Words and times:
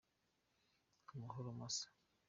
Amahoro 1.11 1.49
masa 1.59 1.85